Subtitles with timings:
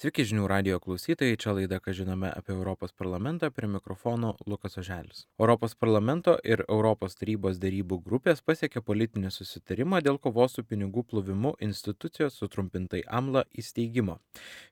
[0.00, 5.26] Sveiki žinių radio klausytojai, čia laida, ką žinome apie Europos parlamentą, prie mikrofono Lukas Oželis.
[5.36, 11.52] Europos parlamento ir Europos tarybos darybų grupės pasiekė politinį susitarimą dėl kovos su pinigų plovimu
[11.68, 14.16] institucijos sutrumpintai AMLA įsteigimo.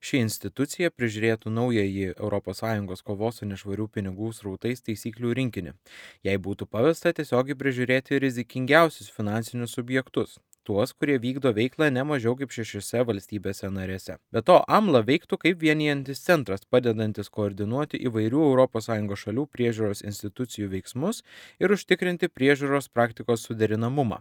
[0.00, 5.76] Ši institucija prižiūrėtų naująjį ES kovos su nešvarių pinigų srautais taisyklių rinkinį.
[6.24, 12.52] Jei būtų pavesta tiesiogiai prižiūrėti rizikingiausius finansinius subjektus tuos, kurie vykdo veiklą ne mažiau kaip
[12.52, 14.18] šešiose valstybėse narėse.
[14.34, 18.90] Be to, AMLA veiktų kaip vienijantis centras, padedantis koordinuoti įvairių ES
[19.22, 21.22] šalių priežiūros institucijų veiksmus
[21.62, 24.20] ir užtikrinti priežiūros praktikos suderinamumą.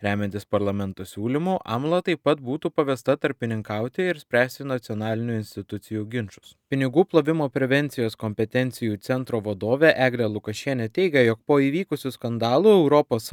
[0.00, 6.54] Remiantis parlamento siūlymu, AMLA taip pat būtų pavesta tarpininkauti ir spręsti nacionalinių institucijų ginčius.
[6.70, 12.74] Pinigų plovimo prevencijos kompetencijų centro vadovė Eglė Lukašienė teigia, jog po įvykusių skandalų
[13.18, 13.26] ES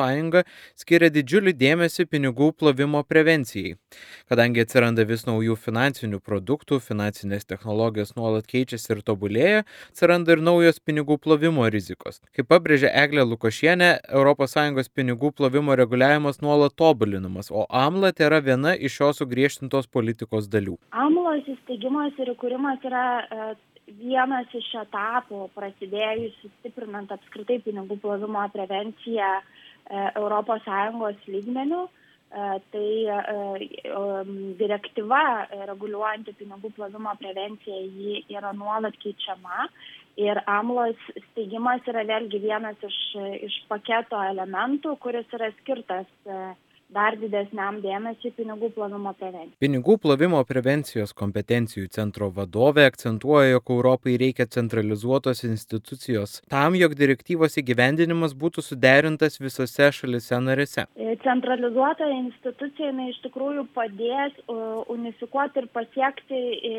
[0.81, 3.75] skiria didžiulį dėmesį pinigų plovimo prevencijai.
[4.27, 10.81] Kadangi atsiranda vis naujų finansinių produktų, finansinės technologijos nuolat keičiasi ir tobulėja, atsiranda ir naujos
[10.81, 12.19] pinigų plovimo rizikos.
[12.35, 15.77] Kaip pabrėžė Eglė Lukašienė, ES pinigų plovimo
[16.17, 20.77] reguliavimas nuolat tobulinamas, o AMLA tai yra viena iš šios sugriežtintos politikos dalių.
[20.91, 23.55] AMLOS įsteigimas ir įkūrimas yra e,
[23.99, 29.41] vienas iš etapų prasidėjusių stiprinant apskritai pinigų plovimo prevenciją
[29.87, 31.87] ES lygmenių.
[32.27, 33.19] E, tai e,
[34.59, 35.21] direktyva
[35.69, 39.69] reguliuojanti pinigų plovimo prevenciją ji yra nuolat keičiama
[40.19, 42.99] ir AMLOS steigimas yra vėlgi vienas iš,
[43.47, 46.11] iš paketo elementų, kuris yra skirtas
[46.93, 49.57] dar didesniam dėmesiui pinigų plovimo prevencijai.
[49.59, 57.59] Pinigų plovimo prevencijos kompetencijų centro vadovė akcentuoja, jog Europai reikia centralizuotos institucijos tam, jog direktyvos
[57.59, 60.87] įgyvendinimas būtų suderintas visose šalise narėse.
[61.17, 64.35] E, centralizuota institucija jinai iš tikrųjų padės
[64.93, 66.73] unifikuoti ir pasiekti e,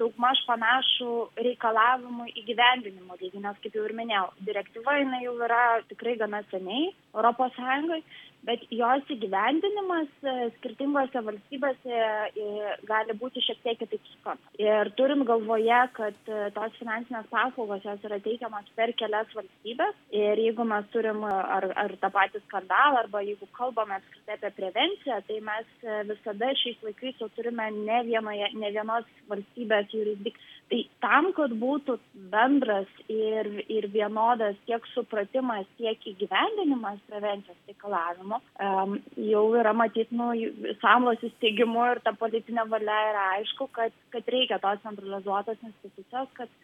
[0.00, 1.12] daugmaž panašų
[1.46, 6.90] reikalavimų įgyvendinimo lygį, nes kaip jau ir minėjau, direktyva jinai jau yra tikrai gana seniai
[7.14, 8.04] Europos Sąjungoje
[8.46, 12.46] bet jos įgyvendinimas e, skirtingose valstybėse e,
[12.88, 14.54] gali būti šiek tiek kitaip suprantamas.
[14.60, 20.40] Ir turint galvoje, kad e, tos finansinės paslaugos jos yra teikiamas per kelias valstybės ir
[20.46, 25.40] jeigu mes turim ar, ar tą patį skandalą, arba jeigu kalbame apskritai apie prevenciją, tai
[25.44, 30.48] mes visada šiais laikais jau turime ne, vienoje, ne vienos valstybės jurisdikciją.
[30.70, 31.96] Tai tam, kad būtų
[32.30, 38.38] bendras ir, ir vienodas tiek supratimas, tiek įgyvendinimas prevencijos reikalavimų,
[39.32, 40.28] jau yra matyt, nu,
[40.78, 46.54] samlos įsteigimu ir ta politinė valia yra aišku, kad, kad reikia tos centralizuotos institucijos, kad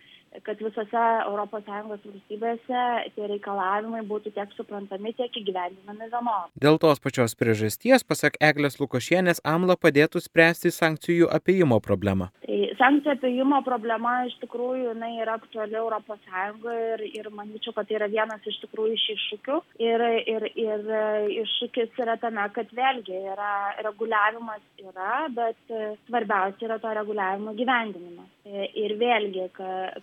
[0.44, 2.82] kad visose ES valstybėse
[3.16, 6.50] tie reikalavimai būtų tiek suprantami, tiek įgyvendinami vienodai.
[6.66, 12.30] Dėl tos pačios priežasties, pasak Eglės Lukošienės, AMLA padėtų spręsti sankcijų apėjimo problemą.
[12.46, 17.98] Tai sankcijų apėjimo problema iš tikrųjų jinai yra aktuali ES ir, ir manyčiau, kad tai
[17.98, 19.58] yra vienas iš tikrųjų iš iššūkių.
[19.86, 20.04] Ir,
[20.34, 20.86] ir, ir
[21.42, 23.52] iššūkis yra tame, kad vėlgi yra
[23.86, 25.76] reguliavimas yra, bet
[26.06, 28.32] svarbiausia yra to reguliavimo gyvendinimas.
[28.46, 29.48] Ir vėlgi,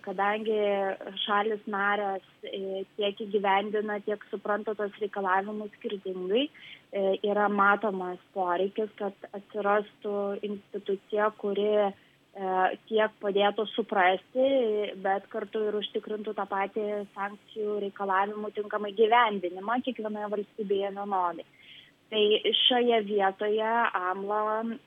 [0.04, 6.48] kada kadangi šalis narės e, tiek įgyvendina, tiek supranta tos reikalavimus skirtingai,
[6.92, 11.90] e, yra matomas poreikis, kad atsirastų institucija, kuri e,
[12.88, 14.48] tiek padėtų suprasti,
[15.04, 21.44] bet kartu ir užtikrintų tą patį sankcijų reikalavimų tinkamai gyvendinimą kiekvienoje valstybėje vienodai.
[22.12, 24.42] Tai šioje vietoje AMLA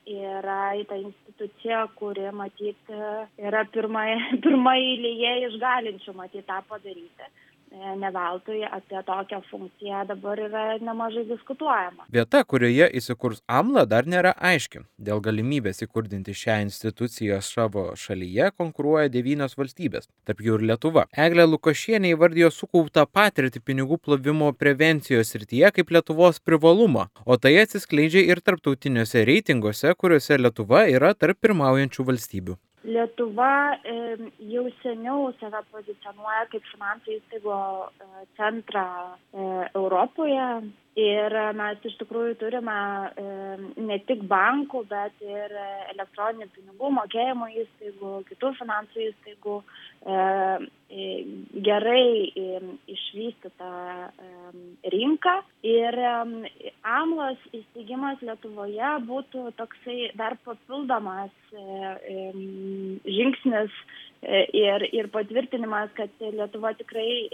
[0.06, 2.92] yra ta institucija, kuri matyt
[3.38, 4.08] yra pirmai,
[4.44, 7.30] pirmai eilėje išgalinčių matyt tą padaryti.
[7.70, 12.06] E, ne veltui apie tokią funkciją dabar yra nemažai diskutuojama.
[12.14, 14.80] Vieta, kurioje įsikurs AMLA, dar nėra aiški.
[15.08, 21.04] Dėl galimybės įkurdinti šią instituciją savo šalyje konkuruoja devynios valstybės, tarp jų ir Lietuva.
[21.26, 28.24] Eglė Lukošienė įvardijo sukauptą patirtį pinigų plovimo prevencijos srityje kaip Lietuvos privalumą, o tai atsiskleidžia
[28.30, 32.56] ir tarptautiniuose reitinguose, kuriuose Lietuva yra tarp pirmaujančių valstybių.
[32.88, 33.76] Lietuva
[34.52, 40.46] jau seniau save pozicionuoja kaip finansų įstaigų e, centrą e, Europoje
[40.98, 42.78] ir mes iš tikrųjų turime
[43.88, 45.54] ne tik bankų, bet ir
[45.94, 49.56] elektroninių pinigų mokėjimo įstaigų, kitų finansų įstaigų
[51.68, 52.02] gerai
[52.94, 53.72] išvystytą
[54.94, 55.36] rinką.
[55.68, 61.34] Ir AMLOS įsteigimas Lietuvoje būtų toksai dar papildomas
[63.18, 63.82] žingsnis
[64.22, 67.28] ir, ir patvirtinimas, kad Lietuva tikrai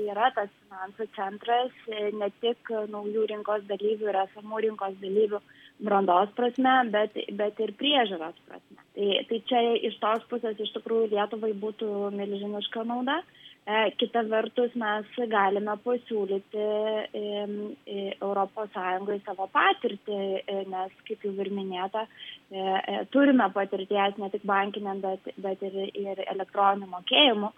[0.00, 5.40] yra tas finansų centras ne tik naujų rinkos dalyvių ir esamų rinkos dalyvių
[5.80, 8.80] brandos prasme, bet, bet ir priežiūros prasme.
[8.96, 13.20] Tai, tai čia iš tos pusės iš tikrųjų Lietuvai būtų milžiniška nauda.
[13.66, 16.62] E, kita vertus, mes galime pasiūlyti
[17.92, 22.06] ES savo patirtį, e, nes, kaip jau ir minėta,
[22.50, 27.52] e, turime patirties ne tik bankiniam, bet, bet ir, ir elektroninių mokėjimų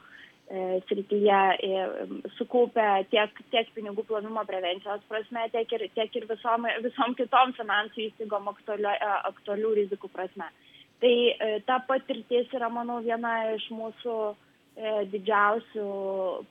[0.84, 1.38] srityje
[2.36, 8.02] sukaupę tiek, tiek pinigų plovimo prevencijos prasme, tiek ir, tiek ir visom, visom kitom finansų
[8.08, 8.90] įstaigom aktualių,
[9.30, 10.50] aktualių rizikų prasme.
[11.00, 11.14] Tai
[11.64, 14.51] ta patirtis yra, manau, viena iš mūsų E,
[15.12, 15.86] didžiausių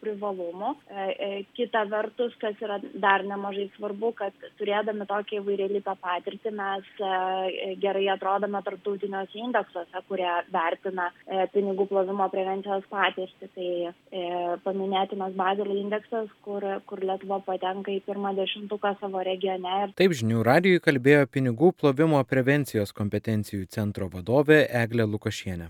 [0.01, 0.71] privalumų.
[0.89, 6.88] E, e, kita vertus, kas yra dar nemažai svarbu, kad turėdami tokią įvairialypę patirtį mes
[7.81, 11.09] gerai atrodome tarptautiniuose indeksuose, kurie vertina
[11.53, 13.50] pinigų plovimo prevencijos patirtį.
[13.56, 13.69] Tai
[14.65, 19.91] paminėtinas Bazelio indeksas, kur, kur Lietuva patenka į pirmą dešimtuką savo regione.
[20.00, 25.69] Taip žinių radijui kalbėjo pinigų plovimo prevencijos kompetencijų centro vadovė Eglė Lukošienė.